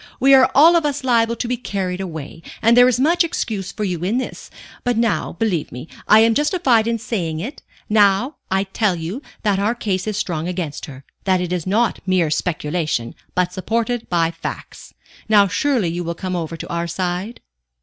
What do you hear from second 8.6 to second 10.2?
tell you that our case is